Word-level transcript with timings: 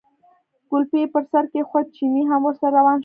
کولپۍ 0.69 0.99
یې 1.01 1.07
پر 1.13 1.23
سر 1.31 1.43
کېښوده، 1.51 1.93
چيني 1.97 2.21
هم 2.29 2.41
ورسره 2.45 2.69
روان 2.77 2.95
شو. 2.97 2.99